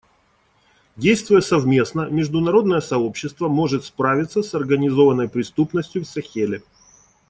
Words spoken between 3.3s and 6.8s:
может справиться с организованной преступностью в Сахеле.